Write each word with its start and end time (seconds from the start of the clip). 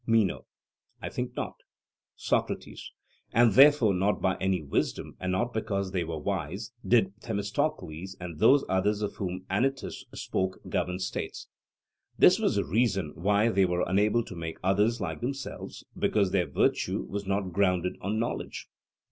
MENO: 0.07 0.47
I 0.99 1.09
think 1.09 1.35
not. 1.35 1.57
SOCRATES: 2.15 2.91
And 3.33 3.53
therefore 3.53 3.93
not 3.93 4.19
by 4.19 4.35
any 4.37 4.59
wisdom, 4.63 5.15
and 5.19 5.31
not 5.31 5.53
because 5.53 5.91
they 5.91 6.03
were 6.03 6.17
wise, 6.17 6.71
did 6.83 7.13
Themistocles 7.21 8.15
and 8.19 8.39
those 8.39 8.65
others 8.67 9.03
of 9.03 9.17
whom 9.17 9.45
Anytus 9.47 10.05
spoke 10.15 10.59
govern 10.67 10.97
states. 10.97 11.49
This 12.17 12.39
was 12.39 12.55
the 12.55 12.65
reason 12.65 13.11
why 13.13 13.49
they 13.49 13.65
were 13.67 13.85
unable 13.85 14.23
to 14.23 14.35
make 14.35 14.57
others 14.63 14.99
like 14.99 15.21
themselves 15.21 15.83
because 15.95 16.31
their 16.31 16.47
virtue 16.47 17.03
was 17.03 17.27
not 17.27 17.53
grounded 17.53 17.99
on 18.01 18.17
knowledge. 18.17 18.69